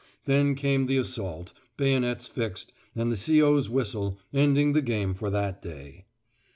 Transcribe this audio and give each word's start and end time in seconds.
Then 0.25 0.55
came 0.55 0.87
the 0.87 0.97
assault, 0.97 1.53
bayonets 1.77 2.27
fixed, 2.27 2.73
and 2.95 3.11
the 3.11 3.15
C.O.'s 3.15 3.69
whistle, 3.69 4.17
ending 4.33 4.73
the 4.73 4.81
game 4.81 5.13
for 5.13 5.29
that 5.29 5.61
day. 5.61 6.05